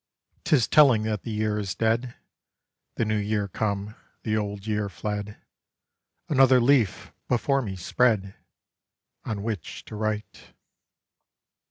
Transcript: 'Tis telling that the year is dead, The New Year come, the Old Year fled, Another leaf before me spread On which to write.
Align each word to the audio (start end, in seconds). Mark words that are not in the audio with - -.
'Tis 0.45 0.67
telling 0.67 1.03
that 1.03 1.21
the 1.21 1.29
year 1.29 1.59
is 1.59 1.75
dead, 1.75 2.15
The 2.95 3.05
New 3.05 3.19
Year 3.19 3.47
come, 3.47 3.93
the 4.23 4.35
Old 4.35 4.65
Year 4.65 4.89
fled, 4.89 5.37
Another 6.27 6.59
leaf 6.59 7.13
before 7.27 7.61
me 7.61 7.75
spread 7.75 8.33
On 9.25 9.43
which 9.43 9.85
to 9.85 9.95
write. 9.95 10.55